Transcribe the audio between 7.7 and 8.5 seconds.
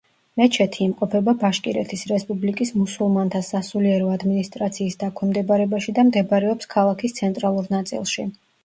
ნაწილში.